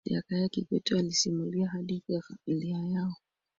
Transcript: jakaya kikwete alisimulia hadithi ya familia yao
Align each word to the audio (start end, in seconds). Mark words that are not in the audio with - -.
jakaya 0.05 0.49
kikwete 0.49 0.99
alisimulia 0.99 1.69
hadithi 1.69 2.13
ya 2.13 2.21
familia 2.21 2.77
yao 2.77 3.15